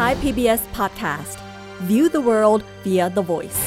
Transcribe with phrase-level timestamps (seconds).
[0.00, 1.36] Thai PBS Podcast
[1.88, 3.60] View the world via the voice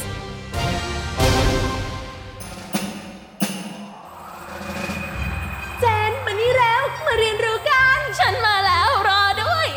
[5.82, 9.68] เเจนมานี่แล้ว มาเรียนรู้กัน ฉันมาแล้วรอด้วย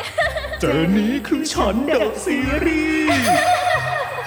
[0.60, 3.08] เจอนี้คือฉันเดอะซีรีส์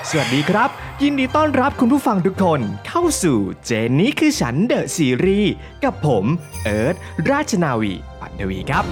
[0.09, 0.69] สวัสดีครับ
[1.03, 5.53] ยินดีต้อนรับคุณผู้ฟังทุกคนเข้าสู่เจนนี้คือฉัน The Series
[5.83, 6.25] กับผม
[6.63, 6.95] เอิร์ธ
[7.29, 8.85] ราชนาวีปัตวีครับ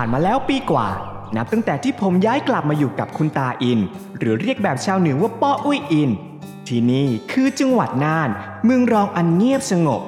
[0.00, 0.88] ผ่านมาแล้วปีกว่า
[1.36, 3.80] นับตั้งแต่ที่ผมย้ายกลับมาอยู่กับคุณตาอิน
[4.18, 6.10] หรือเรียกแบบชาวเหนือว่าป้ออุ้ยอิน
[6.68, 8.30] ที่นี่คือจังหวัดน่าน
[8.64, 10.02] เมืองรองอันเงียบสงบ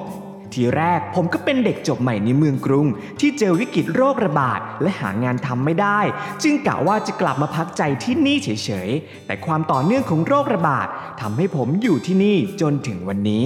[0.53, 2.87] ทีแรกผมก็เป็นเด็กจบใหม่ในเมืองกรุง
[3.19, 5.99] ที่เจอวิกฤตโรคระบาดและหางานทำไม่ได้
[6.43, 8.49] จึงกะว่าจะกลับมาพักใจที่นี่เฉ
[8.87, 10.87] ยๆ แต่ความต่อเนื่องของโรคระบาด
[11.21, 13.45] ทำให้ผมอยู่ที่นี่จนถึงวันนี้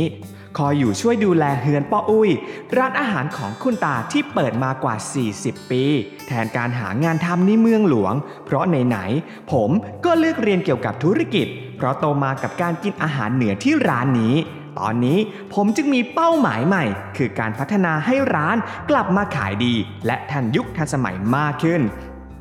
[0.57, 2.29] คอยอยู่ช่วยดูแลเฮือนป้ออุ้ย
[2.77, 4.95] ร้านอาหารของคุณตาที่เปิดมากว่า
[5.33, 5.83] 40 ปี
[6.27, 8.13] แทนการหางานทำในเมืองหลวง
[8.45, 9.69] เพราะไหนๆผม
[10.05, 14.35] ก็เลือกเรียนเกี่ยวกับธุรกิจ เพราะโตมากับการกินอาหารเหนือที่ร้านนี้
[14.79, 15.19] ตอนนี้
[15.53, 16.85] ผมจึงมีเป้าหมายใหม่
[17.17, 18.57] คือการพัฒนาให้ร้าน
[18.89, 19.73] กลับมาขายดี
[20.05, 21.81] และทันยุคทันสมัยมากขึ้น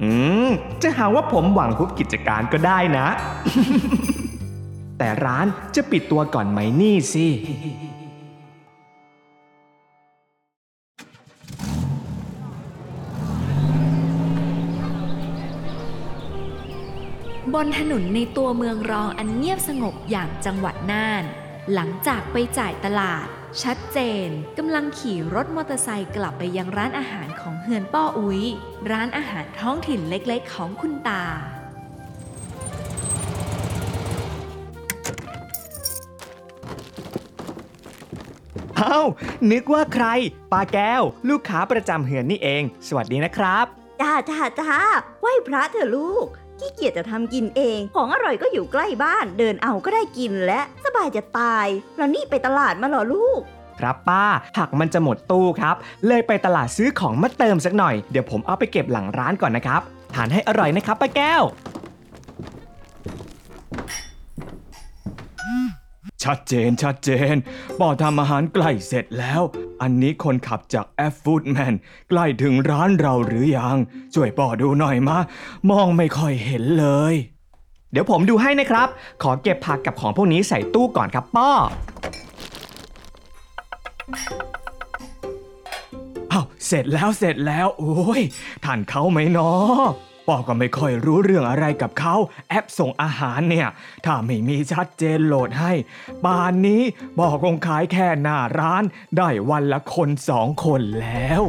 [0.03, 0.11] อื
[0.47, 0.49] ม
[0.83, 3.07] จะหาว่าผมหวังคุบกิจการก็ได้นะ
[4.99, 7.27] แต่ร้านจะปิดตัวก่อนไหมนี่สิ
[17.55, 21.25] บนถนนในตัวเมืองรองอันเงียบสงบอย่างจังหวัดน่าน
[21.75, 23.27] หลังจากไปจ่ายตลาด
[23.63, 28.43] ชัดเจนกำลังขี่รถมอเตอร์ไซค์กลับไปยังร้านอาหารของเฮือนป้ออุ้ย
[28.91, 31.25] ร้านอาหารท้องถิ่นเล็กๆของคุณตา
[38.77, 39.01] เอ้า
[39.51, 40.07] นึกว่าใคร
[40.53, 43.67] ป้าแก้ว ลูกค้าประจำเหือนนี่เอง สวัสดีนะครับ
[44.01, 44.73] จ้าจ้าจ้า
[45.21, 46.29] ไหว้พระเถอะลูก
[46.61, 51.67] ขี้เกียจจะทำกินเอง ของอร่อยก็อยู่ใกล้บ้าน เดินเอาก็ได้กินและสบายจะตาย
[51.97, 53.41] แล้วนี่ไปตลาดมาเหรอลูก
[53.81, 54.25] ครับป้า
[54.57, 55.77] ผักมันจะหมดตู้ครับ
[56.07, 59.81] เลยไปตลาดซื้อของมาเติมสักหน่อย เดี๋ยวผมเอาไปเก็บหลังร้านก่อนนะครับ
[60.15, 61.43] ทานให้อร่อยนะครับป้าแก้ว
[66.25, 67.35] ชัดเจนชัดเจน
[67.79, 69.43] ป้อทำอาหารใกล้เสร็จแล้ว
[69.83, 71.75] อันนี้คนขับจากแอฟฟูดแมน
[72.11, 73.77] ใกล้ถึงร้านเราหรือยัง
[74.15, 75.19] ช่วยป้อดูหน่อยมะ
[75.71, 77.15] มองไม่ค่อยเห็นเลย
[77.93, 78.89] เดี๋ยวผมดูให้นะครับ
[79.23, 81.51] ขอเก็บผักกับของพวกนี้ใส่ตู้ก่อนครับป้อ
[86.33, 88.23] อ้าเสร็จแล้วเสร็จแล้ว โอ้ย
[88.65, 89.85] ท่านเขาไหมเนาะ
[90.27, 92.15] ปอก็ไม่ค่อยรู้เรื่องอะไรกับเขา
[92.49, 93.69] แอปส่งอาหารเนี่ย
[94.05, 95.73] ถ้าไม่มีชัดเจนโหลดให้
[96.25, 96.83] ป่านนี้
[97.19, 98.85] บอกคงขายแค่หน้าร้าน
[99.17, 101.43] ได้วันละคนสองคนแล้ว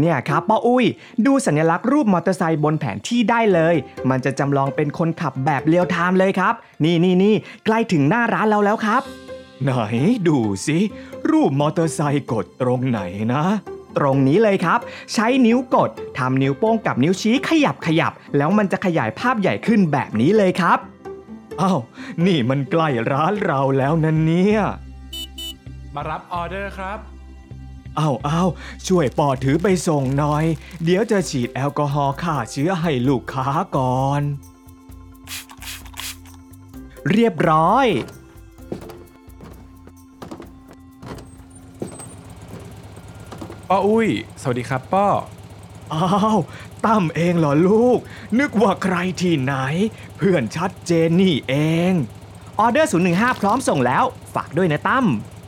[0.00, 0.86] เนี่ยครับป้าอุ้ย
[1.26, 3.74] ดูสัญลักษณ์รูปมอเตอร์ไซค์บนแผนที่ได้เลย
[4.10, 7.34] มันจะจำลองเป็นคนขับแบบเรียลไทม์เลยครับ นี่นี่นี่
[7.64, 9.02] ใกล้ถึงหน้าร้านเราแล้วครับ
[9.62, 9.72] ไหน
[10.28, 10.78] ดูสิ
[11.30, 13.00] รูปมอเตอร์ไซค์กดตรงไหน
[13.34, 13.44] นะ
[13.96, 14.80] ตรงนี้เลยครับ
[15.12, 20.78] ใช้นิ้วกดทำนิ้วโป้งกับนิ้วชี้ขยับขยับ แล้วมันจะขยายภาพใหญ่ขึ้นแบบนี้เลยครับ
[21.60, 21.80] อ้าว
[22.26, 24.60] นี่มันใกล้ร้านเราแล้วนะเนี่ย
[25.94, 26.98] มารับออเดอร์ครับ
[27.96, 28.42] เอาเอา
[28.86, 30.44] ช่วยปอถือไปส่งหน่อย
[30.84, 34.22] เดี๋ยวจะฉีดแอลกอฮอล์ฆ่าเชื้อให้ลูกค้าก่อน
[37.10, 37.86] เรียบร้อย
[43.72, 44.10] ป้ออุ้ย
[44.42, 45.08] สวัสดีครับป้อ
[45.92, 46.04] อ้า
[46.36, 46.38] ว
[46.86, 47.98] ตั้มเองเหรอลูก
[48.40, 49.54] นึกว่าใครที่ไหน
[50.16, 51.54] เพื่อนชัดเจนนี่เอ
[51.90, 51.92] ง
[52.60, 55.06] ออเดอร์ 015 พร้อมส่งแล้ว ฝากด้วยนะตั้ม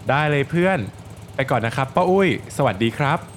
[0.08, 0.78] ได้เลยเพื่อน
[1.34, 3.33] ไปก่อนนะครับป้าอุ้ย สวัสดีครับ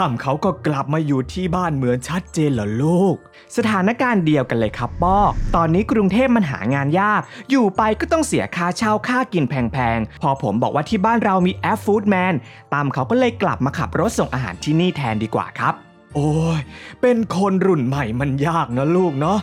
[0.00, 3.16] ตั้มเขาก็กลับมาอยู่ที่บ้านเหมือนชัดเจนเหรอลูก
[3.56, 5.18] สถานการณ์เดียวกันเลยครับป้อ
[5.56, 12.34] ตอนนี้กรุงเทพมันหางานยาก อยู่ไปก็ต้องเสียค่าเช่าค่ากินแพงๆ พอผมบอกว่าที่บ้านเรามีแอปฟู้ดแมน
[12.74, 16.60] ตามเขาก็เลยกลับมาขับรถส่งอาหารที่นี่แทนดีกว่าครับ โอ้ย
[17.02, 19.38] เป็นคนรุ่นใหม่มันยากนะลูกเนาะ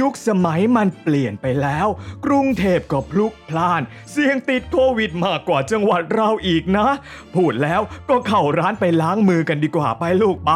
[0.00, 1.86] ยุคสมัยมันเปลี่ยนไปแล้ว
[2.26, 6.88] กรุงเทพก็พลุกพล่าน เสี่ยงติดโควิดมากกว่าจังหวัดเราอีกนะ
[7.34, 7.80] พูดแล้ว
[8.10, 10.52] ก็เข้าร้านไปล้างมือกันดีกว่าไปลูกไป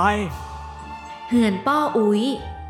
[1.28, 2.24] เฮือนป้ออุ้ย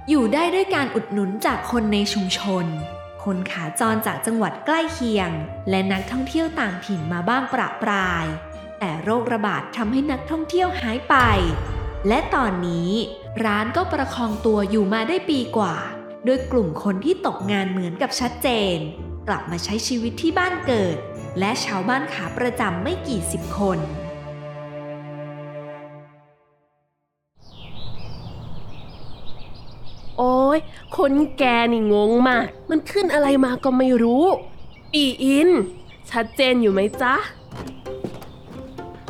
[0.09, 2.67] อยู่ได้ด้วยการอุดหนุนจากคนในชุมชน
[3.25, 5.31] คนขาจรจากจังหวัดใกล้เคียง
[5.71, 8.27] และนักท่องเที่ยวต่างถิ่นมาบ้างประปราย
[8.79, 11.15] แต่โรคระบาดทำให้นักท่องเที่ยวหายไป
[12.09, 12.91] และตอนนี้
[13.45, 15.77] ร้านก็ประคองตัวอยู่มาได้ปีกว่า
[16.27, 18.77] ด้วยกลุ่มคนที่ตกงานเหมือนกับชัดเจน
[19.29, 20.97] กลับมาใช้ชีวิตที่บ้านเกิด
[21.39, 23.79] และชาวบ้านขาประจำไม่กี่สิบคน
[30.19, 30.59] โอ้ย
[30.97, 34.25] คนแกนี่งงมาก มันขึ้นอะไรมาก็ไม่รู้
[34.93, 35.49] ปีอิน
[36.11, 37.15] ชัดเจนอยู่ไหมจ๊ะ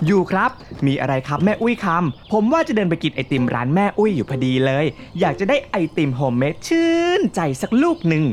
[0.05, 0.51] อยู่ครับ
[0.87, 4.85] มีอะไรครับแม่อุ้ยคำผมว่าจะเดินไปกินไอติมร้านแม่อุ้ยอยู่พอดีเลย
[5.21, 8.25] อยากจะได้ไอติม homemade ชื่นใจสักลูกหนึ่ง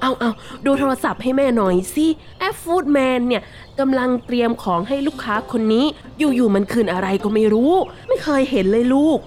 [0.00, 0.30] เอาเอา
[0.66, 2.06] ดูโทรศัพท์ให้แม่หน่อยสิ
[2.38, 3.42] แอป Foodman เนี่ย
[3.80, 5.84] กำลังเตรียมของให้ลูกค้าคนนี้
[6.18, 7.72] อยู่ๆมันขึ้นอะไรก็ไม่รู้
[8.08, 9.18] ไม่เคยเห็นเลยลูก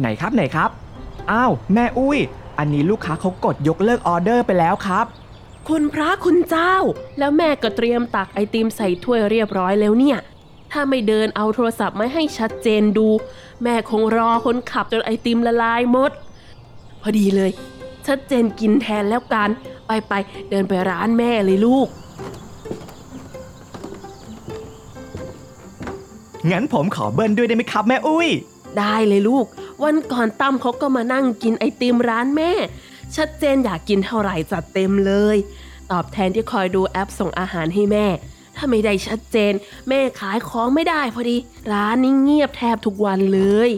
[0.00, 0.70] ไหนครับไหนครับ
[1.30, 2.18] อ้าว แม่อุ้ย
[2.58, 5.06] อันนี้ลูกค้าเขากดยกเลิกออเดอร์ไปแล้วครับ
[5.68, 6.74] คุณพระคุณเจ้า
[7.18, 10.18] แล้วแม่ก็เตรียมตักไอติมใส่ถ้วยเรียบร้อยแล้วเนี่ย
[10.78, 13.08] ถ้าไม่เดินเอาโทรศัพท์มาให้ชัดเจนดู
[13.62, 16.10] แม่คงรอคนขับจนไอติมละลายหมด
[17.02, 17.50] พอดีเลย
[18.06, 19.50] ชัดเจนกินแทนแล้วกัน
[19.86, 21.88] ไปไปๆเดินไปร้านแม่เลยลูก
[26.50, 28.28] งั้นผมขอเบิ้ลด้วยได้ไหมครับแม่อุ้ย
[28.78, 29.46] ได้เลยลูก
[29.82, 32.50] วันก่อนตั้มเขาก็มานั่งกินไอติมร้านแม่
[33.16, 35.36] ชัดเจนอยากกินเท่าไหร่จัดเต็มเลย
[35.90, 38.06] ตอบแทนที่คอยดูแอปส่งอาหารให้แม่
[38.56, 39.52] ถ้าไม่ได้ชัดเจน
[39.88, 41.36] แม่ขายของไม่ได้พอดี
[41.72, 43.70] ร้านนี้เงียบแทบทุกวันเลย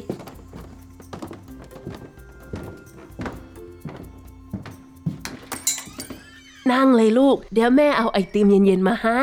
[6.73, 9.23] นั่งเลยลูก เดี๋ยวแม่เอาไอติมเย็นๆมาให้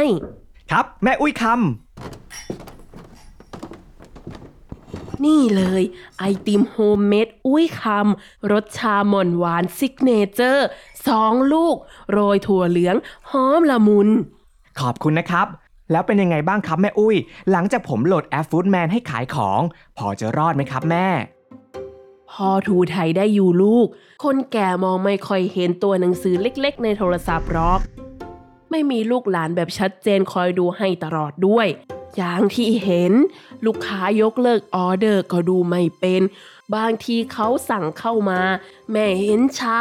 [0.71, 1.43] ครับ แม่อุ้ย
[5.25, 5.83] นี่เลย
[6.19, 10.67] ไอติม homemade อุ้ยคำรสชาหม่อนหวาน signature
[11.07, 11.75] สองลูก
[12.11, 12.95] โรยถั่วเหลือง
[13.31, 14.34] หอมละมุนำ
[14.79, 15.47] ขอบคุณนะครับ
[15.91, 17.15] แล้วเป็นยังไงบ้างครับแม่อุ้ย
[17.51, 19.61] หลังจากผมโหลดแอปฟู้ดแมนให้ขายของ
[19.97, 21.07] พอจะรอดไหมครับแม่
[22.31, 23.87] พอทูไทยได้อยู่ลูก
[24.23, 27.79] คนแก่มองไม่ค่อยเห็นตัวหนังสือเล็กๆ ในโทรศัพท์หรอก
[28.71, 31.67] ไม่มีลูกหลานแบบชัดเจนคอยดูให้ตลอดด้วย
[32.17, 33.13] อย่างที่เห็น
[33.65, 36.21] ลูกค้ายกเลิกออเดอร์ก็ดูไม่เป็น
[36.75, 38.39] บางทีเขาสั่งเข้ามา
[38.91, 39.77] แม่เห็นช้า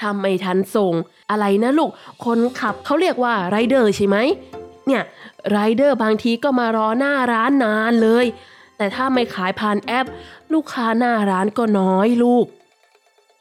[0.00, 0.94] ทำไม่ทันส่ง
[1.30, 1.90] อะไรนะลูก
[2.24, 4.16] คนขับเขาเรียกว่าไรเดอร์ใช่ไหม
[4.86, 5.02] เนี่ย
[5.50, 8.26] ไรเดอร์บางทีก็มารอหน้าร้านนานเลย
[8.76, 10.06] แต่ถ้าไม่ขายผ่านแอป
[10.52, 12.46] ลูกค้าหน้าร้านก็น้อยลูก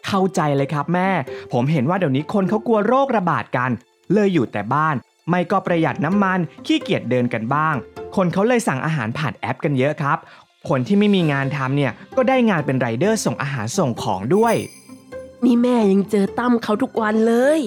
[0.07, 1.09] เข้าใจเลยครับแม่
[1.53, 3.71] ผมเห็นว่าเดี๋ยวนี้คนเขากลัวโรคระบาดกัน
[4.13, 4.95] เลยอยู่แต่บ้าน
[5.30, 7.75] ไม่ก็ประหยัดน้ำมันขี้เกียจเดินกันบ้าง
[8.15, 10.18] คนเขาเลยสั่งอาหารผ่านแอปกันเยอะครับ
[10.69, 14.56] คนที่ไม่มีงานทำเนี่ยก็ได้งานเป็นไรเดอร์ส่งอาหารส่งของด้วย
[15.45, 17.59] นี่แม่ยังเจอตั้มเขาทุกวันเลย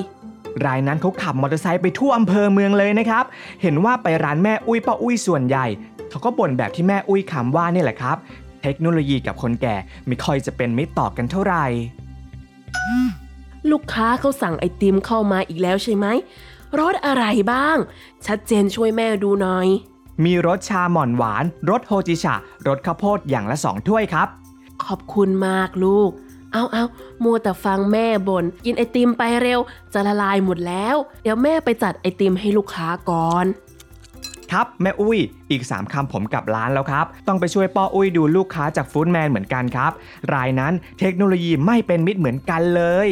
[0.67, 3.25] รายนั้นเขาขับมอเตอร์ไซค์ไปทั่วอำเภอเมืองเลยนะครับ
[3.63, 5.67] เห็นว่าไปร้านแม่อุ้ยป้าอุ้ยส่วนใหญ่
[6.11, 8.17] เขาก็บ่นแบบที่แม่อุ้ยคำว่านี่แหละครับ
[8.63, 11.65] เทคโนโลยีกับคนแก่ไม่ค่อยจะเป็นมิตรต่อกันเท่าไหร่
[13.71, 16.07] ลูกค้าเขาสั่งไอติมเข้ามาอีกแล้วใช่ไหม
[16.81, 17.77] รสอะไรบ้าง
[18.27, 19.69] ชัดเจนช่วยแม่ดูหน่อย
[20.25, 22.35] มีรสชาหม่อนหวาน รสโฮจิชะ
[22.67, 24.29] รสข้าวโพดอย่างละสองถ้วยครับ
[24.85, 26.11] ขอบคุณมากลูก
[26.53, 26.85] เอาเอา
[27.25, 29.61] มัวแต่ฟังแม่บน่นกินไอติมไปเร็ว
[29.93, 33.47] จะละลายหมดแล้ว เดี๋ยวแม่ไปจัดไอติมให้ลูกค้าก่อน
[34.53, 35.19] ครับแม่อุ้ย
[35.51, 39.93] อีก 3คำผมกลับร้านแล้วครับ ต้องไปช่วยป้ออุ้ยดูลูกค้าจากฟู้ดแมนเหมือนกันครับ
[40.35, 43.09] รายนั้นเทคโนโลยีไม่เป็นมิตรเหมือนกันเลย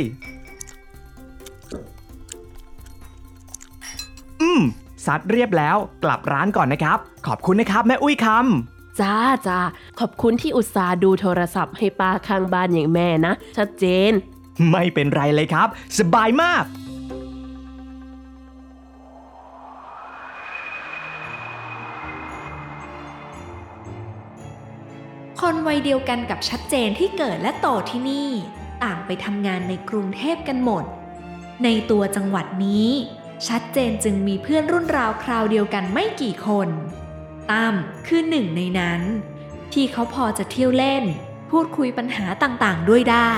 [4.42, 4.62] อืม
[5.05, 9.61] ซัดเรียบแล้วกลับร้านก่อนนะครับ ขอบคุณนะครับแม่อุ้ยคำจ้าจ้า
[10.00, 14.12] ขอบคุณที่อุตส่าห์ดูโทรศัพท์ให้ป้าข้างบ้านอย่างแม่นะ ชัดเจน
[14.71, 16.65] ไม่เป็นไรเลยครับ สบายมาก
[25.41, 28.31] คนวัยเดียวกันกับชัดเจนที่เกิดและโตที่นี่
[28.83, 30.85] ต่างไปทำงานในกรุงเทพกันหมด
[31.65, 32.88] ในตัวจังหวัดนี้
[33.49, 36.69] ชัดเจนจึงมีเพื่อนรุ่นราวคราวเดียวกันไม่กี่คน
[37.50, 37.75] ตั้ม
[38.07, 39.00] คือหนึ่งในนั้น
[39.73, 41.05] ที่เขาพอจะเที่ยวเล่น
[41.50, 43.31] พูดคุยปัญหาต่างๆ ด้วยได้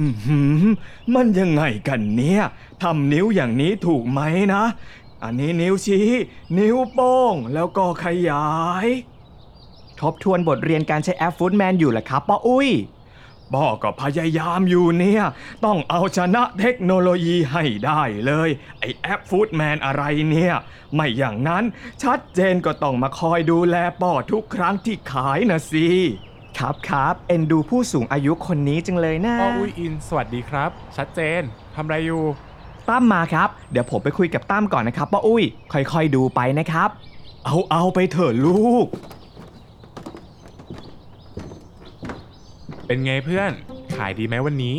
[0.00, 0.62] อือหือ
[1.14, 2.42] มันยังไงกันเนี่ย
[2.82, 4.20] ทำนิ้วอย่างนี้ถูกไหม
[4.54, 4.64] นะ
[5.22, 6.08] อันนี้นิ้วชี้
[6.58, 8.48] นิ้วโป้ง แล้วก็ขยา
[8.84, 8.86] ย
[10.00, 12.70] ทบทวนบทเรียนการใช้แอปฟู้ดแมนอยู่แหละครับป้าอุ้ย
[13.54, 15.22] ป้อก็พยายามอยู่เนี่ย
[15.64, 20.54] ต้องเอาชนะเทคโนโลยีให้ได้เลย ไอแอปฟู้ดแมนอะไรเนี่ย
[20.94, 21.64] ไม่อย่างนั้น
[22.02, 25.86] ชัดเจนก็ต้องมาคอยดูแลป้อทุกครั้งที่ขายนะสิ
[26.58, 31.42] ครับครับเอ็นดูผู้สูงอายุคนนี้จังเลยนะป้ออุ้ยอิน สวัสดีครับ ชัดเจน
[31.74, 32.22] ทำอะไรอยู่
[32.88, 36.88] ตั้มมาครับ เดี๋ยวผมไปคุยกับตั้มก่อนนะครับป้าอุ้ย ค่อยๆดูไปนะครับ
[37.44, 38.86] เอาเอาไปเถอะลูก
[42.90, 43.52] เป็นไงเพื่อน
[43.96, 44.76] ขายดีไหมวันนี้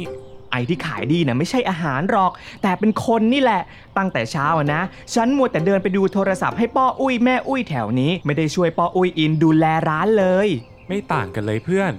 [0.51, 3.61] ไอ้ที่ขายดีนะไม่ใช่อาหารหรอก แต่เป็นคนนี่แหละ
[3.97, 4.81] ตั้งแต่เช้าอะนะ
[5.13, 10.47] ฉันมัวแต่เดินไปดูโทรศัพท์ให้ป้ออุ้ยแม่อุ้ยแถวนี้ ไม่ได้ช่วยป้ออุ้ยอินดูแลร้านเลย
[10.87, 11.91] ไม่ต่างกันเลยเพื่อน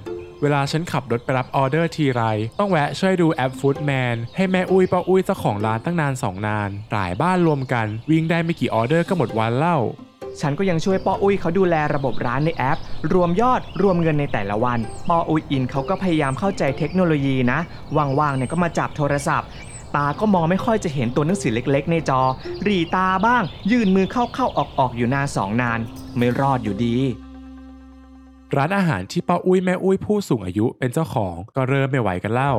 [0.43, 2.23] เวลาฉันขับรถไปรับออเดอร์ทีไร
[2.59, 9.79] ต้องแวะช่วยดูแอป Foodman ให้แม่อุ้ยป้าอุ้ยเจ้าของร้านตั้งนานสองนานหลายบ้านรวมกัน วิ่งได้ไม่กี่ออเดอร์ก็หมดวันเล่า
[10.41, 12.79] ฉันก็ยังช่วยป้ออุ้ยเขาดูแลระบบร้านในแอป
[13.13, 17.59] รวมยอดรวมเงินในแต่ละวันป้ออุ้ยอินเขาก็พยายามเข้าใจเทคโนโลยีนะ
[17.97, 19.49] ว่างๆเนี่ยก็มาจับโทรศัพท์
[19.97, 22.21] ตาก็มองไม่ค่อยจะเห็นตัวหนังสือเล็กๆ ในจอ
[22.67, 25.81] รีตาบ้าง ยื่นมือเข้าๆออกๆอยู่นานสองนาน
[26.17, 26.97] ไม่รอดอยู่ดี
[28.57, 32.53] ร้านอาหารที่ป้าอุ้ยแม่อุ้ยผู้สูงอายุเป็นเจ้าของก็เริ่มไม่ไหวกันเล่า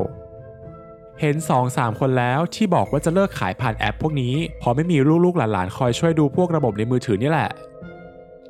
[1.25, 7.49] เห็น2อสามคนแล้วที่บอกว่าจะเลิกขายผ่านแอปพวกนี้เพราะไม่มีลูกๆหลานๆ คอยช่วยดูพวกระบบในมือถือนี่แหละ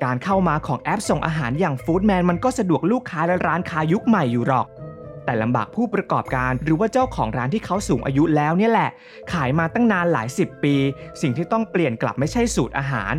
[0.03, 4.67] การเข้ามาของแอปส่งอาหารอย่างฟู้ดแมนมันก็สะดวกลูกค้าและร้านค้ายุคใหม่อยู่หรอก
[5.25, 8.89] แต่ลำบากผู้ประกอบการหรือว่าเจ้าของร้านที่เขาสูงอายุแล้วเนี่ยแหละ
[9.33, 10.75] ขายมาตั้งนานหลายสิบปี
[11.21, 13.13] สิ่งที่ต้องเปลี่ยนกลับไม่ใช่สูตรอาหาร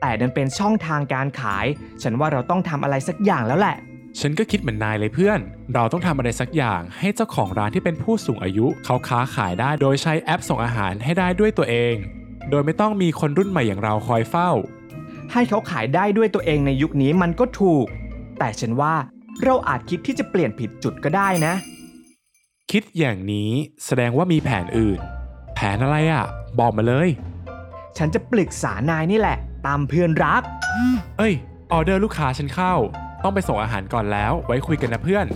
[0.00, 1.66] แต่ดันเป็นช่องทางการขาย
[2.02, 3.76] ฉันว่าเราต้องทำอะไรสักอย่างแล้วแหละ
[4.20, 5.40] ฉันก็คิดเหมือนนายเลยเพื่อน
[5.74, 11.94] เราต้องทำอะไรสักอย่างให้เจ้าของร้านที่เป็นผู้สูงอายุ เขาค้าขายได้โดยใช้แอปส่งอาหารให้ได้ด้วยตัวเอง
[12.50, 14.50] โดยไม่ต้องมีคนรุ่นใหม่อย่างเราคอยเฝ้า
[15.32, 17.86] ให้เขาขายได้ด้วยตัวเองในยุคนี้มันก็ถูก
[18.38, 18.94] แต่ฉันว่า
[19.44, 21.54] เราอาจคิดที่จะเปลี่ยนผิดจุดก็ได้นะ
[22.70, 23.50] คิดอย่างนี้
[23.84, 25.00] แสดงว่ามีแผนอื่น
[25.54, 26.24] แผนอะไรอะ่ะ
[26.58, 27.08] บอกมาเลย
[27.98, 30.42] ฉันจะปรึกษานายนี่แหละ ตามเพื่อนรัก
[31.18, 31.34] เอ้ย
[31.72, 32.74] ออเดอร์ลูกค้าฉันเข้า
[33.26, 35.26] ต้องไปส่งอาหารก่อนแล้ว ไว้คุยกันนะเพื่อน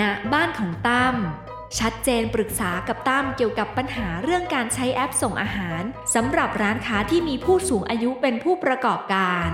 [0.00, 0.02] ณ
[0.32, 1.16] บ้านของตั้ม
[1.78, 5.82] ชัดเจนปรึกษากับตั้มเกี่ยวกับปัญหาเรื่องการใช้แอปส่งอาหาร
[6.14, 9.50] สำหรับร้านค้าที่มีผู้สูงอายุเป็นผู้ประกอบการ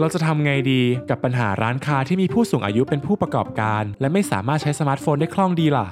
[0.00, 5.86] เราจะทำไงดีกับปัญหาร้านค้าที่มีผู้สูงอายุเป็นผู้ประกอบการ และไม่สามารถใช้สมาร์ทโฟนได้คล่องดีล่ะ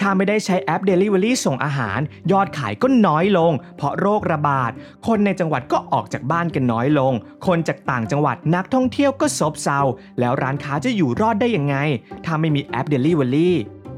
[0.00, 2.00] ถ้าไม่ได้ใช้แอป Delivery ส่งอาหาร
[2.32, 4.70] ยอดขายก็น้อยลง เพราะโรคระบาด
[5.06, 7.12] คนในจังหวัดก็ออกจากบ้านกันน้อยลง
[7.46, 9.80] คนจากต่างจังหวัดนักท่องเที่ยวก็ซบเซา
[10.20, 11.76] แล้วร้านค้าจะอยู่รอดได้ยังไง
[12.24, 13.50] ถ้าไม่มีแอป Delivery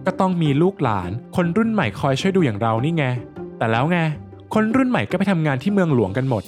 [0.07, 3.05] ก็ต้องมีลูกหลาน คนรุ่นใหม่คอยช่วยดูอย่างเรานี่ไง
[3.59, 3.99] แต่แล้วไง
[4.55, 6.43] คนรุ่นใหม่ก็ไปทำงานที่เมืองหลวงกันหมด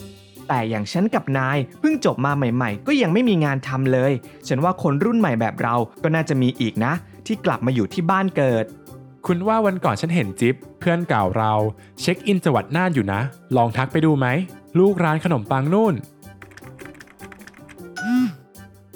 [0.49, 4.13] แต่อย่างฉันกับนายเพิ่งจบมาใหม่ ๆ ก็ยังไม่มีงานทำเลย
[4.49, 6.93] ฉันว่าคนรุ่นใหม่แบบเราก็น่าจะมีอีกนะ
[7.27, 8.65] ที่กลับมาอยู่ที่บ้านเกิด
[9.27, 11.53] คุณว่าวันก่อนฉันเห็นจิ๊บเพื่อนเก่าเรา
[12.01, 13.21] เช็คอินจังหวัดน่านอยู่นะ
[13.57, 14.27] ลองทักไปดูไหม
[14.79, 15.95] ลูกร้านขนมปังนู่น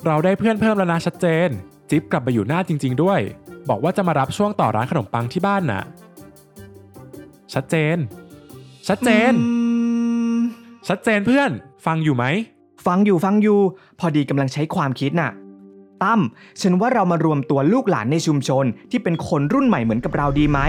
[0.06, 1.48] เราได้เพื่อนเพิ่มแล้วนะชัดเจน
[1.90, 3.20] จิ๊บกลับมาอยู่น่านจริง ๆ ด้วย
[3.68, 5.82] บอกว่าจะมารับช่วงต่อร้านขนมปังที่บ้านน่ะ
[7.54, 7.96] ชัดเจน
[8.88, 9.52] ชัดเจนอื
[10.34, 10.36] ม
[10.88, 11.50] ชัดเจนเพื่อน
[11.86, 12.24] ฟังอยู่ไหม
[12.86, 13.58] ฟังอยู่ฟังอยู่
[14.00, 15.30] พอดีกำลังใช้ความคิดน่ะ
[16.02, 16.20] ตั้ม
[16.60, 20.60] ฉันว่าเรามารวมตัวลูกหลานในชุมชน ที่เป็นคนรุ่นใหม่เหมือนกับเราดีไหม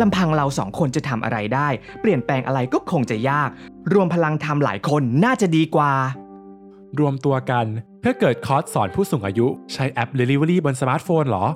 [0.00, 1.68] ลำพังเราสองคนจะทำอะไรได้
[2.00, 3.50] เปลี่ยนแปลงอะไรก็คงจะยาก
[3.92, 5.92] รวมพลังทำหลายคนน่าจะดีกว่า
[6.98, 7.66] รวมตัวกัน
[8.00, 11.46] เพื่อเกิดคอร์สสอนผู้สูงอายุใช้แอป Delivery บนสมาร์ทโฟนเหรอ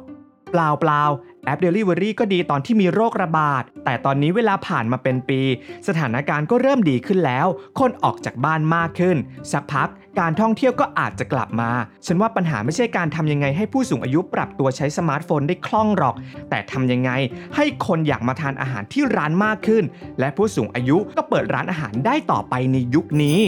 [0.53, 1.03] เปล่าเปล่า
[1.45, 5.41] แอป Delivery ก็ดีตอนที่มีโรคระบาด แต่ตอนนี้เวลาผ่านมาเป็นปี
[5.89, 7.47] สถานการณ์ก็เริ่มดีขึ้นแล้ว
[7.79, 9.17] คนออกจากบ้านมากขึ้น
[9.53, 9.89] สักพัก
[10.19, 11.71] การท่องเที่ยวก็อาจจะกลับมา
[12.07, 16.15] ฉันว่าปัญหาไม่ใช่การทำยังไงให้ผู้สูงอายุปรับตัวใช้สมาร์ทโฟนได้คล่องหรอก
[16.51, 17.11] แต่ทำยังไง
[17.57, 19.85] ให้คนอยากมาทานอาหารที่ร้านมากขึ้น
[20.19, 23.41] และผู้สูงอายุก็เปิดร้านอาหารได้ต่อไปในยุคนี้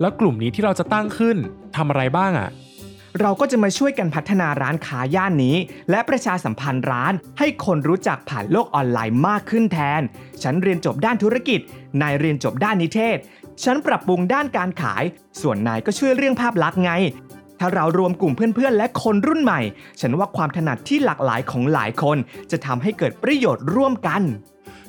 [0.00, 1.36] แล้วกลุ่มนี้ที่เราจะตั้งขึ้น
[1.76, 2.50] ทำอะไรบ้างอะ
[3.20, 5.56] เราก็จะมาช่วยกันพัฒนาร้านค้าย่านนี้
[5.90, 10.02] และประชาสัมพันธ์ร้าน ให้คนรู้จักผ่านโลกออนไลน์มากขึ้นแทน
[10.42, 11.60] ฉันเรียนจบด้านธุรกิจ
[12.02, 13.16] นายเรียนจบด้านนิเทศ
[13.64, 15.04] ฉันปรับปรุงด้านการขาย
[15.40, 16.92] ส่วนนายก็ช่วยเรื่องภาพลักษณ์ไง
[17.58, 19.60] ถ้าเรารวมกลุ่มเพื่อนๆ และคนรุ่นใหม่
[20.00, 22.18] ฉันว่าความถนัดที่หลากหลายของหลายคน
[22.50, 24.22] จะทำให้เกิดประโยชน์ร่วมกัน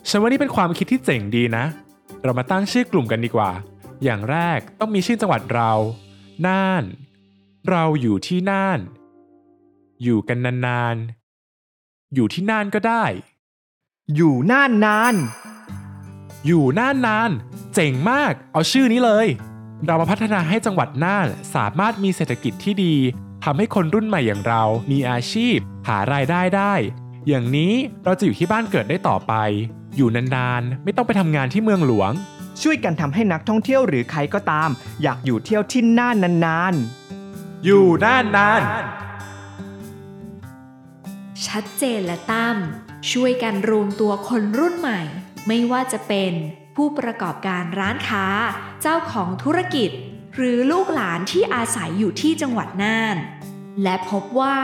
[0.10, 1.65] ฉันว่านี่เป็นความคิดที่เจ๋งดีนะ
[2.24, 3.51] เรามาตั้งชื่อกลุ่มกันดีกว่า
[4.03, 5.72] อย่างแรกต้องมีชื่อจังหวัดเรา
[6.48, 6.84] น่าน
[7.70, 8.79] เราอยู่ที่น่าน
[10.03, 13.03] อยู่กันนานๆ อยู่ที่น่านก็ได้
[14.15, 15.15] อยู่น่านนาน
[16.45, 17.29] อยู่น่านนาน
[17.73, 19.27] เจ๋งมาก เอาชื่อนี้เลย
[19.85, 22.95] เรามาพัฒนาให้จังหวัดน่านสามารถมีเศรษฐกิจที่ดี
[23.43, 25.55] ทำให้คนรุ่นใหม่อย่างเรา มีอาชีพ
[25.88, 26.73] หารายได้ได้
[27.27, 27.73] อย่างนี้
[28.03, 29.33] เราจะอยู่ที่บ้านเกิดได้ต่อไป
[29.95, 32.12] อยู่นานๆ ไม่ต้องไปทำงานที่เมืองหลวง
[32.62, 34.69] ช่วยกันทำให้นักท่องเที่ยวหรือใครก็ตาม
[35.03, 38.62] อยากอยู่เที่ยวที่น่านนานๆ อยู่น่านนาน
[41.47, 42.57] ชัดเจนและตั้ม
[43.12, 45.01] ช่วยกันรวมตัวคนรุ่นใหม่
[45.47, 46.33] ไม่ว่าจะเป็น
[46.75, 48.25] ผู้ประกอบการร้านค้า
[48.81, 49.89] เจ้าของธุรกิจ
[50.35, 53.17] หรือลูกหลานที่อาศัยอยู่ที่จังหวัดน่าน
[53.83, 54.57] และพบว่า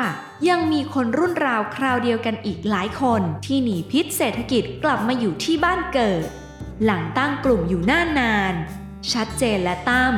[0.50, 6.28] ยังมีคนรุ่นราวคราวเดียวกันอีกหลายคนที่หนีพิษเศรษฐกิจกลับมาอยู่ที่บ้านเกิด
[6.84, 8.54] หลังตั้งกลุ่มอยู่น่านนาน
[9.14, 10.16] ชัดเจนและตั้ม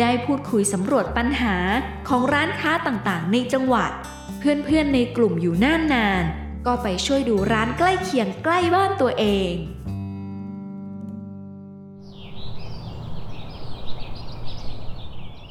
[0.00, 1.56] ได้พูดคุยสำรวจปัญหา
[2.08, 3.90] ของร้านค้าต่างๆ ในจังหวัด
[4.38, 6.24] เพื่อนๆในกลุ่มอยู่น่านนาน
[6.66, 9.52] ก็ไปช่วยดูร้านใกล้เคียงใกล้บ้านตัวเอง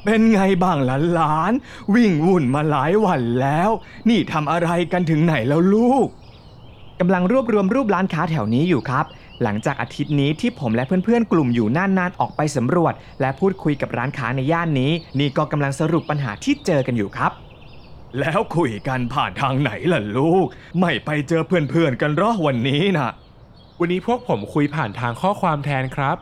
[0.03, 3.69] เป็นไงบ้างหลานๆวิ่งวุ่นมาหลายวันแล้ว
[4.09, 6.07] นี่ทำอะไรกันถึงไหนแล้วลูก
[6.99, 9.05] กำลังรวบรวมรูปร้านค้าแถวนี้อยู่ครับ
[9.43, 17.31] หลังจากอาทิตย์นี้ที่ผมและเพื่อนๆ กลุ่มอยู่น่านๆออกไปสำรวจ และพูดคุยกับร้านค้าในย่านนี้ นี่ก็กำลังสรุปปัญหาที่เจอกันอยู่ครับ
[18.19, 20.45] แล้วคุยกันผ่านทางไหนล่ะลูก
[20.79, 23.11] ไม่ไปเจอเพื่อนๆกันหรอวันนี้นะ
[23.79, 26.17] วันนี้พวกผมคุยผ่านทางข้อความแทนครับ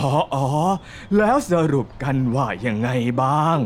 [0.00, 0.44] อ๋อออ
[1.18, 2.88] แล้วสรุปกันว่ายังไง
[3.22, 3.58] บ้าง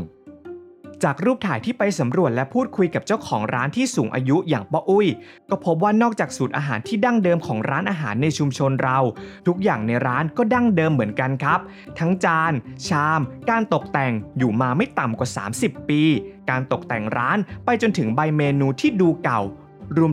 [1.05, 5.09] จากรูปถ่ายที่ไปสำรวจและพูดคุยกับเจ้าของร้านที่สูงอายุอย่างป้าอุ้ย
[5.51, 8.99] ก็พบว่านอกจากสูตรอาหารที่ดั้งเดิมของร้านอาหารในชุมชนเรา
[9.47, 11.61] ทุกอย่างในร้านก็ดั้งเดิมเหมือนกันครับ
[11.99, 12.53] ทั้งจาน
[12.87, 15.29] ชาม การตกแต่งอยู่มาไม่ต่ำกว่า
[15.59, 16.03] 30 ปี
[16.51, 19.41] การตกแต่งร้านไปจนถึงใบเมนูที่ดูเก่า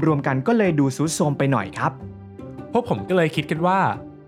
[0.06, 1.92] รวมๆกันก็เลยดูซุดโทรมไปหน่อยครับ
[2.72, 3.80] พวกผมก็เลยคิดกันว่า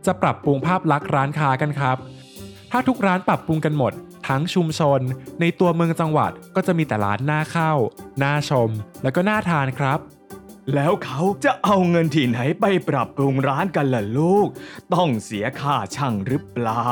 [0.08, 1.98] จะปรับปรุงภาพลักษณ์ร้านค้ากันครับ
[2.72, 3.94] ถ้าทุกร้านปรับปรุงกันหมด
[4.28, 5.00] ทั้งชุมชน
[5.42, 7.74] ในตัวเมืองจังหวัดก็จะมีแต่ร้านน่าเข้า
[8.24, 8.70] น่าชม
[9.04, 10.00] แล้วก็น่าทานครับ
[10.74, 14.48] แล้วเขาจะเอาเงินที่ไหนไปปรับปรุงร้านกันล่ะลูก
[14.94, 16.88] ต้องเสียค่าช่างหรือเปล่า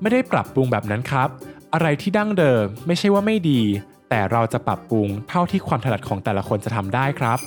[0.00, 1.28] ไม่ได้ปรับปรุงแบบนั้นครับ
[1.72, 3.62] อะไรที่ดั้งเดิมไม่ใช่ว่าไม่ดี
[4.10, 7.38] แต่เราจะปรับปรุงเท่าที่ความถนัดของแต่ละคนจะทำได้ครับ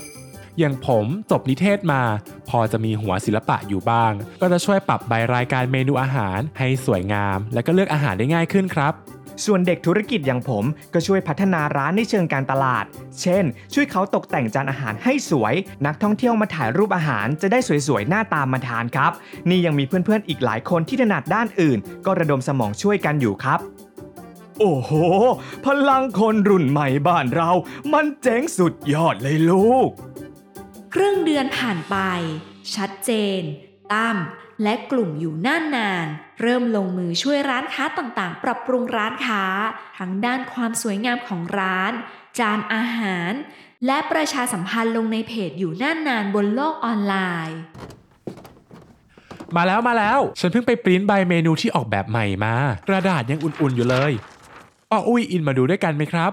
[0.59, 2.01] อย่างผมจบนิเทศมา
[2.49, 4.11] พอจะมีหัวศิลปะอยู่บ้าง
[4.41, 8.93] ก็จะช่วยปรับใบรายการเมนูอาหารให้สวยงาม และก็เลือกอาหารได้ง่ายขึ้นครับ
[9.45, 12.85] ส่วนเด็กธุรกิจอย่างผมก็ช่วยพัฒนาร้านในเชิงการตลาด
[13.21, 15.53] เช่น ช่วยเขาตกแต่งจานอาหารให้สวย
[15.85, 19.11] นักท่องเที่ยวมาถ่ายรูปอาหารจะได้สวยๆ หน้าตามมาทานครับ
[19.49, 23.59] นี่ยังมีเพื่อนๆ อีกหลายคนที่ถนัดด้านอื่น ก็ระดมสมองช่วยกันอยู่ครับ
[24.59, 24.91] โอ้โห
[25.65, 27.51] พลังคนรุ่นใหม่บ้านเรา
[27.93, 29.89] มันเจ๋งสุดยอดเลยลูก
[30.93, 31.97] ครึ่งเดือนผ่านไป
[32.75, 33.41] ชัดเจน
[33.93, 34.17] ตั้ม
[34.63, 36.07] และกลุ่มอยู่น่านนาน
[36.41, 39.43] เริ่มลงมือช่วยร้านค้าต่างๆ ปรับปรุงร้านค้า
[39.97, 41.91] ทั้งด้านความสวยงามของร้าน
[42.39, 43.31] จานอาหาร
[43.85, 47.15] และประชาสัมพันธ์ลงในเพจอยู่น่านนานบนโลกออนไล
[47.49, 47.59] น์
[49.55, 52.53] มาแล้วมาแล้ว ฉันเพิ่งไปปริ้นใบเมนูที่ออกแบบใหม่มา
[52.87, 54.11] กระดาษยังอุ่นๆอยู่เลย
[54.89, 56.31] ป้าอุ้ยอินมาดูด้วยกันไหมครับ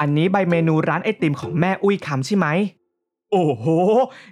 [0.00, 2.46] อันนี้ใบเมนูร้านไอติมของแม่อุ้ยคำใช่ไหม
[3.32, 3.66] โอ้โห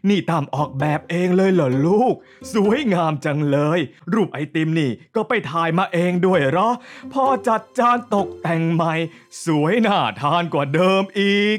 [0.08, 2.14] นี่ตามออกแบบเองเลยเหรอลูก
[2.54, 3.78] สวยงามจังเลย
[4.12, 6.70] รูปไอติมนี่ก็ไปถ่ายมาเองด้วยเหรอ
[7.12, 8.94] พอจัดจานตกแต่งใหม่
[9.44, 11.58] สวยน่าทานกว่าเดิมอีก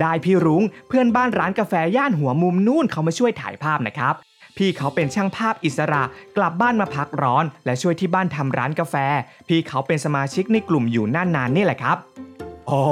[0.00, 4.14] ได้พี่รุ้งเพื่อนบ้านร้านกาแฟย่านหัวมุมนู่นเขามาช่วยถ่ายภาพนะครับ
[4.56, 6.02] พี่เขาเป็นช่างภาพอิสระ
[6.36, 8.94] กลับบ้านมาพักร้อน และช่วยที่บ้านทำร้านกาแฟ
[9.48, 11.98] พี่เขาเป็นสมาชิกในกลุ่มอยู่น่านนานนี่แหละครับ
[12.70, 12.82] อ๋อ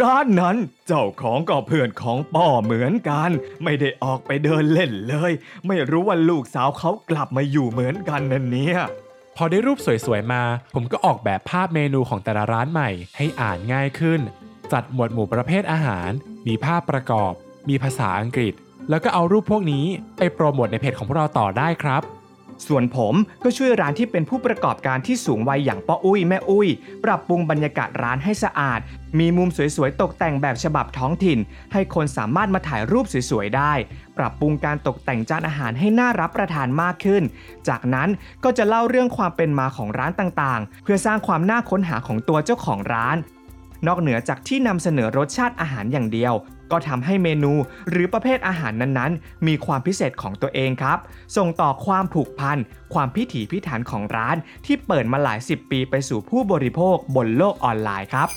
[0.00, 0.56] ร้านนั้น
[0.86, 3.30] เจ้าของก็เพื่อนของป้อเหมือนกัน
[3.64, 5.32] ไม่ได้ออกไปเดินเล่นเลย
[5.66, 8.78] ไม่รู้ว่าลูกสาวเขากลับมาอยู่เหมือนกันนั่นเนี่ย
[9.36, 10.42] พอได้รูปสวยๆมา
[10.74, 14.20] ผมก็ออกแบบภาพเมนูของแต่ละร้านใหม่ ให้อ่านง่ายขึ้น
[14.72, 16.10] จัดหมวดหมู่ประเภทอาหาร
[16.46, 17.32] มีภาพประกอบ
[17.68, 18.54] มีภาษาอังกฤษ
[18.90, 19.84] แล้วก็เอารูปพวกนี้
[20.18, 22.02] ไปโปรโมทในเพจของพวกเราต่อได้ครับ
[22.66, 26.68] ส่วนผมก็ช่วยร้านที่เป็นผู้ประกอบการที่สูงวัยอย่างป้าอุ้ยแม่อุ้ย
[27.04, 28.80] ปรับปรุงบรรยากาศร้านให้สะอาด
[29.18, 31.38] มีมุมสวยๆ ตกแต่งแบบฉบับท้องถิ่น
[31.72, 33.72] ให้คนสามารถมาถ่ายรูปสวยๆ ได้
[34.18, 37.22] ปรับปรุงการตกแต่งจานอาหารให้น่ารับประทานมากขึ้น
[37.68, 38.08] จากนั้น
[38.44, 43.16] ก็จะเล่าเรื่องความเป็นมาของร้านต่างๆ เพื่อสร้างความน่าค้นหาของตัวเจ้าของร้าน
[43.86, 46.34] นอกเหนือจากที่นำเสนอรสชาติอาหารอย่างเดียว
[46.72, 47.52] ก็ทำให้เมนู
[47.90, 50.98] หรือประเภทอาหารนั้นๆ มีความพิเศษของตัวเองครับ
[51.36, 52.58] ส่งต่อความผูกพัน
[52.94, 58.28] ความพิถีพิถันของร้าน ที่เปิดมาหลายสิบปีไปสู่ผู้บริโภคบนโลกออนไลน์ครับ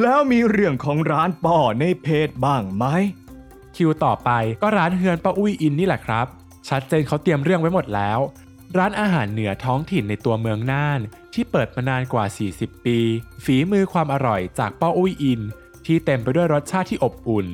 [0.00, 2.84] แล้วมีเรื่องของร้านป่อในเพจบ้างไหม
[3.76, 4.30] คิวต่อไป
[4.62, 6.26] ก็ร้านเฮือนป้าอุ้ยอินนี่แหละครับ
[6.68, 8.18] ชัดเจนเขาเตรียมเรื่องไว้หมดแล้ว
[8.78, 11.00] ร้านอาหารเหนือท้องถิ่นในตัวเมืองน่าน
[11.34, 12.98] ที่เปิดมานานกว่า 40 ปี
[13.44, 15.40] ฝีมือความอร่อยจากป้าอุ้ยอิน
[15.86, 17.46] ที่เต็มไปด้วยรสชาติที่อบอุ่น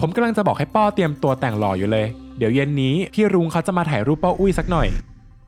[0.00, 2.06] ผมกำลังจะบอกให้ป้อเตรียมตัวแต่งหล่ออยู่เลย
[2.38, 4.88] เดี๋ยวเย็นนี้พี่รุ้งเขาจะมาถ่ายรูปป้าอุ้ยสักหน่อย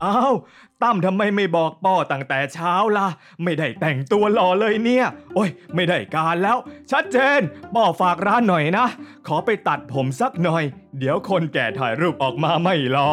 [0.03, 0.33] อ้าว
[0.81, 3.07] ตั้มทำไมไม่บอกป้อตั้งแต่เช้าล่ะ
[3.43, 6.57] ไม่ได้แต่งตัวหล่อเลยเนี่ย โอ้ย ไม่ได้การแล้ว
[6.91, 7.41] ชัดเจน
[7.75, 8.87] ป้อฝากร้านหน่อยนะ
[9.27, 10.63] ขอไปตัดผมสักหน่อย
[10.99, 13.11] เดี๋ยวคนแก่ถ่ายรูปออกมาไม่รอ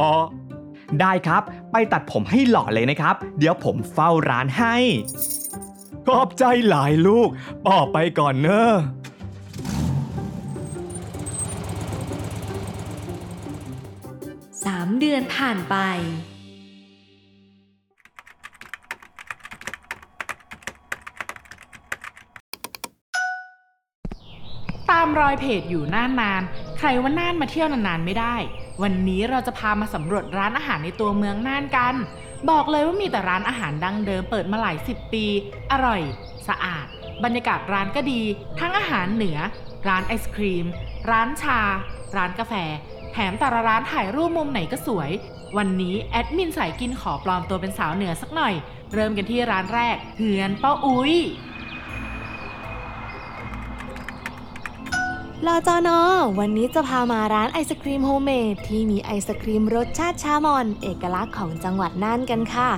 [1.01, 4.77] ได้ครับ ไปตัดผมให้หล่อเลยนะครับ เดี๋ยวผมเฝ้าร้านให้
[6.07, 7.29] ขอบใจหลายลูก
[7.67, 8.73] ป่อไปก่อนเนอะ
[14.65, 15.77] สามเดือนผ่านไป
[24.91, 26.43] ตามรอยเพจอยู่น่านนาน
[26.79, 28.37] ใครว่าน่านมาเที่ยวนานๆไม่ได้
[28.83, 31.95] วันนี้เราจะพามาสำรวจร้านอาหารในตัวเมืองน่านกัน
[32.51, 35.25] บอกเลยว่ามีแต่ร้านอาหารดังเดิมเปิดมาหลายสิบปี
[35.73, 36.03] อร่อย
[36.49, 36.87] สะอาด
[37.25, 38.23] บรรยากาศร้านก็ดี
[38.61, 39.39] ทั้งอาหารเหนือ
[39.89, 40.67] ร้านไอศครีม
[41.11, 41.61] ร้านชา
[42.17, 42.55] ร้านกาแฟ
[43.13, 45.11] แถมแต่ละร้านถ่ายรูปมุมไหนก็สวย
[45.57, 48.55] วันนี้แอดมินสายกินขอปลอมตัวเป็นสาวเหนือสักหน่อย
[48.93, 51.15] เริ่มกันที่ร้านแรกเฮือนป้าอุ้ย
[55.47, 56.01] รอจอนอ
[56.41, 62.69] วันนี้จะพามาร้านไอศครีม homemade ที่มีไอศครีมรสชาติชาหม่อน เอกลักษณ์ของจังหวัดน่านกันค่ะ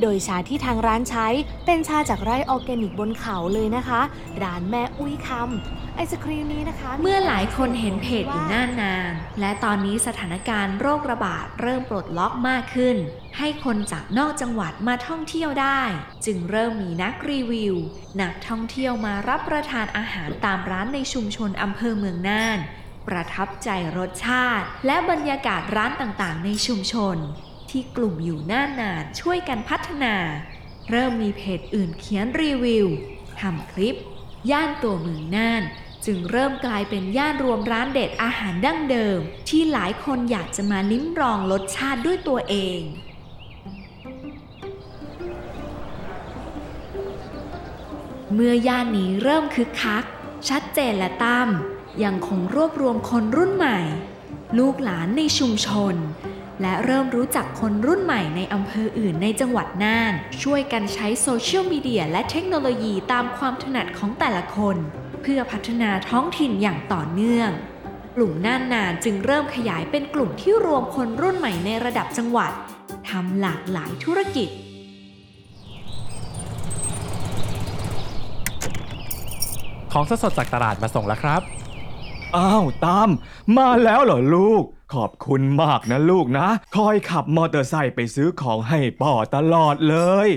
[0.00, 1.26] โดยชาที่ทางร้านใช้
[1.66, 4.00] เป็นชาจากไร่ออร์แกนิกบนเขาเลยนะคะ
[4.42, 12.96] ร้านแม่อุ้ยคำ ไอศครีมนี้นะคะเมื่อหลายคนเห็นเพจอยู่น่านานและตอนนี้สถานการณ์โรคระบาดเริ่มปลดล็อกมากขึ้น
[13.38, 15.82] ให้คนจากนอกจังหวัดมาท่องเที่ยวได้
[16.26, 17.74] จึงเริ่มมีนักรีวิว
[18.22, 22.58] นักท่องเที่ยวมารับประทานอาหารตามร้านในชุมชนอำเภอเมืองน่าน
[23.08, 27.16] ประทับใจรสชาติ และบรรยากาศร้านต่างๆ ในชุมชน
[27.70, 30.14] ที่กลุ่มอยู่น่านนานช่วยกันพัฒนา
[30.90, 32.86] เริ่มมีเพจอื่นเขียนรีวิว
[33.40, 33.96] ทำคลิป
[34.50, 35.62] ย่านตัวเมืองน่าน
[36.06, 42.80] จึงเริ่มกลายเป็นย่านรวมร้านเด็ดอาหารดั้งเดิม ที่หลายคนอยากจะมาลิ้มลองรสชาติด้วยตัวเอง
[48.32, 50.04] เมื่อย่านนี้เริ่มคึกคัก
[50.48, 51.48] ชัดเจนและตั้ม
[52.04, 53.78] ยังคงรวบรวมคนรุ่นใหม่
[54.58, 55.94] ลูกหลานในชุมชน
[56.62, 60.12] และเริ่มรู้จักคนรุ่นใหม่ในอำเภออื่นในจังหวัดน่าน
[60.42, 64.76] ช่วยกันใช้โซเชียลมีเดียและเทคโนโลยีตามความถนัดของแต่ละคน
[65.26, 67.50] เพื่อพัฒนาท้องถิ่นอย่างต่อเนื่อง
[68.16, 72.52] กลุ่มน่านนานจึงเริ่มขยายเป็นกลุ่มที่รวมคนรุ่นใหม่ในระดับจังหวัด
[73.08, 74.48] ทำหลากหลายธุรกิจ
[79.92, 81.40] ของสดๆจากตลาดมาส่งแล้วครับ
[82.36, 83.08] อ้าวตาม
[83.56, 84.62] มาแล้วเหรอลูก
[84.94, 90.28] ขอบคุณมากนะลูกนะ คอยขับมอเตอร์ไซค์ไปซื้อของให้ป่อตลอดเลย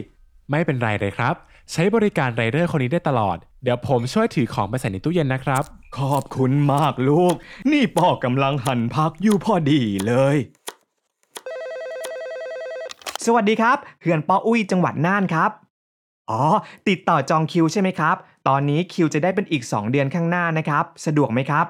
[0.51, 1.35] ไม่เป็นไรเลยครับ
[1.71, 5.63] ใช้บริการไรเดอร์คนนี้ได้ตลอด เดี๋ยวผมช่วยถือของไปใส่ในตู้เย็นนะครับ
[5.97, 7.33] ขอบคุณมากลูก
[7.71, 10.37] นี่ป่อกำลังหั่นพักอยู่พอดีเลย
[13.25, 15.51] สวัสดีครับเขื่อนปออุ้ยจังหวัดน่านครับ
[16.29, 16.43] อ๋อ
[16.87, 18.15] ติดต่อจองคิวใช่ไหมครับ
[18.47, 21.65] ตอนนี้คิวจะได้เป็นอีก 2 เดือนข้างหน้านะครับ สะดวกไหมครับ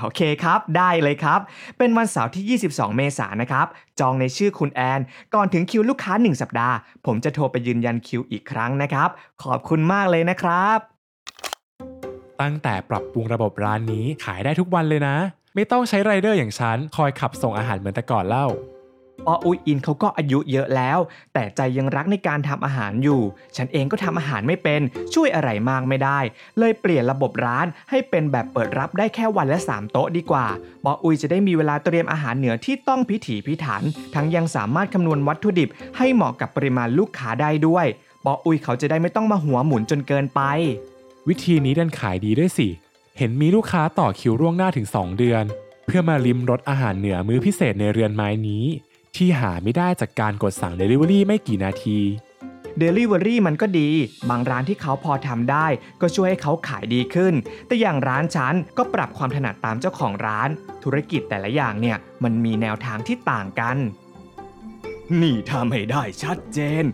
[0.00, 1.40] โอเคครับ ได้เลยครับ
[1.78, 3.66] เป็นวันเสาร์ที่ 22 เมษายนนะครับ
[4.00, 5.00] จองในชื่อคุณแอน
[5.34, 9.08] ก่อนถึงคิวลูกค้า 1 สัปดาห์ ผมจะโทรไปยืนยันคิวอีกครั้งนะครับ
[9.42, 10.95] ขอบคุณมากเลยนะครับ
[12.40, 15.16] ตั้งแต่ปรับปรุงระบบร้านนี้ขายได้ทุกวันเลยนะ
[15.54, 18.48] ไม่ต้องใช้ไรเดอร์อย่างฉัน คอยขับส่งอาหารเหมือนแต่ก่อนเล่า
[19.26, 20.98] ปออุยอินเขาก็อายุเยอะแล้ว
[21.34, 23.20] แต่ใจยังรักในการทำอาหารอยู่
[23.56, 24.80] ฉันเองก็ทำอาหารไม่เป็น
[25.14, 26.18] ช่วยอะไรมากไม่ได้
[26.58, 30.46] เลยเปลี่ยนระบบร้านให้เป็นแบบเปิดรับได้แค่วันละ 3 โต๊ะดีกว่า
[30.84, 33.82] ปออุยจะได้มีเวลาเตรียมอาหารเหนือที่ต้องพิถีพิถัน
[34.14, 37.86] ทั้งยังสามารถคำนวณวัตถุดิบ ให้เหมาะกับปริมาณลูกค้าได้ด้วย
[38.24, 40.42] ปออุยเขาจะได้ไม่ต้องมาหัวหมุนจนเกินไป
[41.30, 42.68] วิธีนี้ดันขายดีด้วยสิ
[43.18, 45.44] เห็นมีลูกค้าต่อคิวล่วงหน้าถึง 2 เดือน
[45.86, 48.64] เพื่อมาลิมรสอาหารเหนือมื้อพิเศษในเรือนไม้นี้
[49.16, 51.98] ที่หาไม่ได้จากการกดสั่ง Delivery ไม่กี่นาที
[52.82, 53.90] Delivery มันก็ดี
[54.30, 55.66] บางร้านที่เขาพอทำได้
[56.00, 57.34] ก็ช่วยให้เขาขายดีขึ้น
[57.66, 60.48] แต่อย่างร้านฉันก็ปรับความถนัดตามเจ้าของร้าน
[60.84, 63.76] ธุรกิจแต่ละอย่างเนี่ยมันมีแนวทางที่ต่างกัน
[65.20, 66.84] นี่ทำให้ได้ชัดเจน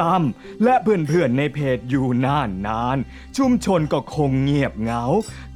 [0.00, 0.22] ตั้ม
[0.64, 5.04] และเพื่อนๆในเพจอยู่นานนานๆชุมชนก็คงเงียบเหงา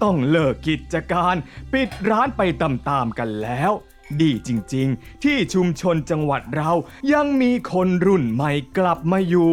[0.03, 1.35] ต้องเลิกกิจการ
[1.73, 3.73] ปิดร้านไปตามๆกันแล้ว
[4.21, 6.73] ดีจริงๆ ที่ชุมชนจังหวัดเรา
[7.13, 9.51] ยังมีคนรุ่นใหม่กลับมาอยู่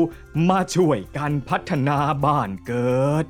[0.50, 3.26] มาช่วยกันพัฒนาบ้านเกิด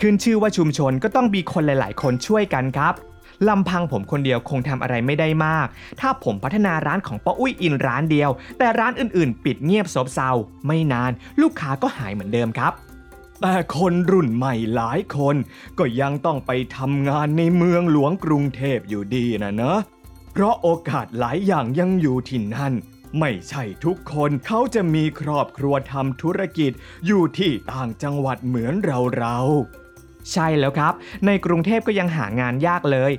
[0.00, 2.94] ขึ้นชื่อว่าชุมชนก็ต้องมีคนหลาย ๆ คนช่วยกันครับ
[3.48, 5.66] ลำพังผมคนเดียวคงทำอะไรไม่ได้มาก
[6.00, 10.30] ถ้าผมพัฒนาร้านของป้าอุ้ยอินร้านเดียว แต่ร้านอื่นๆ ปิดเงียบซบเซา
[10.66, 12.72] ไม่นาน ลูกค้าก็หายเหมือนเดิมครับ
[13.40, 15.36] แต่คนรุ่นใหม่หลายคน
[15.78, 19.78] ก็ยังต้องไปทำงานในเมืองหลวงกรุงเทพอยู่ดีนะเนอะ
[20.32, 22.72] เพราะโอกาสหลายอย่างยังอยู่ที่นั่น
[23.18, 26.72] ไม่ใช่ทุกคนเขาจะมีครอบครัวทำธุรกิจ
[27.06, 29.79] อยู่ที่ต่างจังหวัดเหมือนเราเราๆ
[30.32, 30.92] ใช่แล้วครับ
[31.26, 33.12] ในกรุงเทพก็ยังหางานยากเลย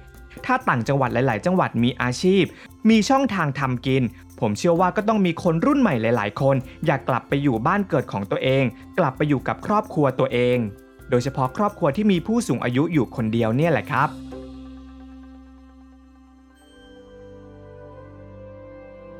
[0.45, 2.43] ถ้าต่างจังหวัดหลาย ๆ จังหวัดมีอาชีพ
[2.89, 4.03] มีช่องทางทำกิน
[4.39, 8.63] ผผมเชื่อว่าก็ต้องมีคนรุ่นใหม่หลาย ๆ คน อยากกลับไปอยู่บ้านเกิดของตัวเอง
[8.99, 10.57] กลับไปอยู่กับครอบครัวตัวเอง
[11.09, 14.09] โดยเฉพาะครอบครัวที่มีผู้สูงอายุอยู่คนเดียวเนี่ยแหละครับ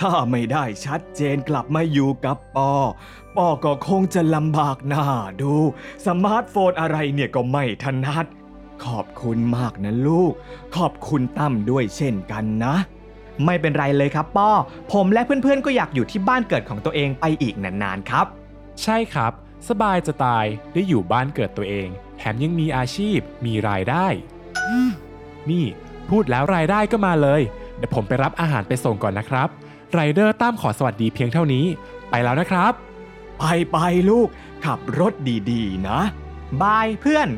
[0.02, 2.72] ถ้าไม่ได้ชัดเจนกลับมาอยู่กับปอ
[3.38, 5.06] ปอก็คงจะลำบากหน้า
[5.42, 5.54] ดู
[6.06, 8.26] สมาร์ทโฟนอะไรเนี่ยก็ไม่ถนัด
[8.86, 10.34] ขอบคุณมากนะลูก
[10.76, 12.76] ขอบคุณตั้มด้วยเช่นกันนะ
[13.46, 14.52] ไม่เป็นไรเลยครับป้อ
[14.92, 18.26] ผมและเพื่อนๆก็อยากอยู่ที่บ้านเกิดของตัวเองไปอีกนานๆครับ
[18.84, 19.32] ใช่ครับ
[19.70, 24.08] สบายจะตายได้อยู่บ้านเกิดตัวเอง แถมยังมีอาชีพมีรายได้
[25.50, 25.66] นี่
[26.10, 27.42] พูดแล้วรายได้ก็มาเลย
[27.78, 29.48] เดี๋ยวผมไปรับอาหารไปส่งก่อนนะครับ
[29.92, 31.66] ไรเดอร์ตั้มขอสวัสดีเพียงเท่านี้
[32.10, 32.74] ไปแล้วนะครับ
[33.44, 33.78] ไปไป
[34.10, 34.30] ลูก
[34.66, 35.14] ขับรถ
[35.52, 36.00] ดีๆ นะ
[36.62, 37.30] บายเพื่อน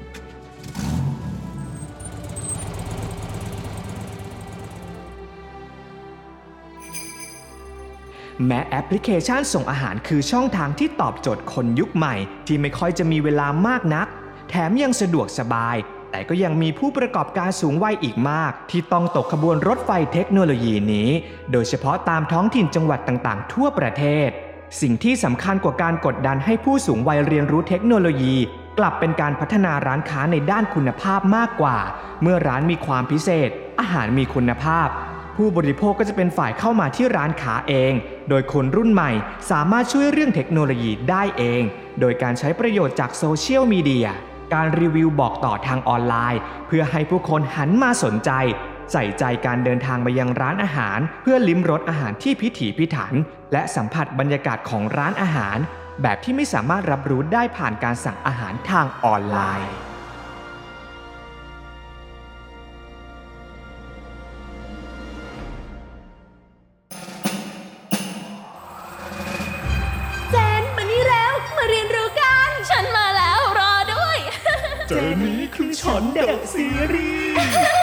[8.45, 12.15] แม้แอปพลิเคชันส่งอาหารคือช่องทางที่ตอบโจทย์คนยุคใหม่
[12.47, 14.07] ที่ไม่ค่อยจะมีเวลามากนัก
[14.49, 15.75] แถมยังสะดวกสบาย
[16.11, 21.09] แต่ก็ยังมีผู้ประกอบการสูงวัยอีกมาก ที่ต้องตกขบวนรถไฟเทคโนโลยีนี้
[21.51, 24.31] โดยเฉพาะตามท้องถิ่นจังหวัดต่างๆ ทั่วประเทศ
[24.81, 28.35] สิ่งที่สำคัญกว่าการกดดันให้ผู้สูงวัยเรียนรู้เทคโนโลยี
[28.79, 31.77] กลับเป็นการพัฒนาร้านค้าในด้านคุณภาพมากกว่า
[32.21, 34.87] เมื่อร้านมีความพิเศษ อาหารมีคุณภาพ
[35.35, 37.93] ผู้บริโภคก็จะเป็นฝ่ายเข้ามาที่ร้านค้าเอง
[38.29, 39.11] โดยคนรุ่นใหม่
[39.51, 41.61] สามารถช่วยเรื่องเทคโนโลยีได้เอง
[41.99, 44.07] โดยการใช้ประโยชน์จากโซเชียลมีเดีย
[44.53, 48.31] การรีวิวบอกต่อทางออนไลน์ เพื่อให้ผู้คนหันมาสนใจ
[48.91, 53.13] ใส่ใจการเดินทางมายังร้านอาหาร เพื่อลิ้มรสอาหารที่พิถีพิถัน
[53.53, 55.57] และสัมผัสบรรยากาศของร้านอาหาร
[56.01, 59.73] แบบที่ไม่สามารถรับรู้ได้ผ่านการสั่งอาหารทางออนไลน์
[70.31, 74.17] เจนมานี่แล้ว มาเรียนรู้กัน ฉันมาแล้วรอด้วย
[74.89, 77.82] เจอนี้คือฉันเดอะซีรีส์